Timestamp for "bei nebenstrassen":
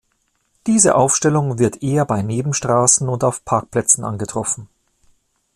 2.05-3.07